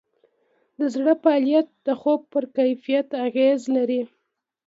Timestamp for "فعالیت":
1.23-1.67